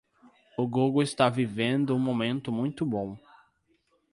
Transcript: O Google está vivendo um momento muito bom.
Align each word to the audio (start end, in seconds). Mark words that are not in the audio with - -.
O 0.57 0.65
Google 0.67 1.03
está 1.03 1.29
vivendo 1.29 1.95
um 1.95 1.99
momento 1.99 2.51
muito 2.51 2.83
bom. 2.87 3.19